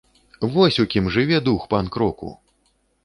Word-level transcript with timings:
Вось 0.53 0.79
у 0.85 0.85
кім 0.95 1.11
жыве 1.17 1.37
дух 1.49 1.69
панк-року! 1.75 2.35